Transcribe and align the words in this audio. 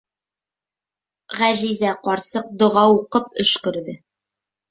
Ғәжизә 1.41 1.91
ҡарсыҡ 2.07 2.49
доға 2.63 2.87
уҡып 2.95 3.29
өшкөрҙө. 3.45 3.97